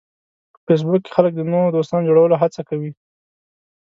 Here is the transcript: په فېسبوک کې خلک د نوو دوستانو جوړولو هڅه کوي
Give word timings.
په 0.53 0.59
فېسبوک 0.65 1.01
کې 1.05 1.11
خلک 1.15 1.31
د 1.35 1.41
نوو 1.51 1.73
دوستانو 1.75 2.07
جوړولو 2.09 2.39
هڅه 2.41 2.61
کوي 2.69 2.91